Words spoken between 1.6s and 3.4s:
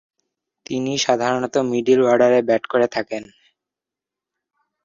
Middle অর্ডারে bat করে থাকেন।